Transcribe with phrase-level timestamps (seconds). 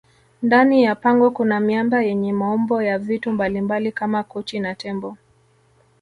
[0.43, 5.17] ndani ya pango Kuna miamba yenye maumbo ya vitu mbalimbali Kama kochi na tembo